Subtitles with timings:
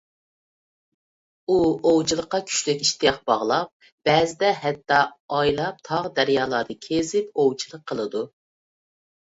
[1.49, 1.57] ئۇ
[1.89, 3.71] ئوۋچىلىققا كۈچلۈك ئىشتىياق باغلاپ،
[4.09, 5.03] بەزىدە ھەتتا
[5.37, 8.25] ئايلاپ تاغ-دالالارنى كېزىپ ئوۋچىلىق قىلىدۇ.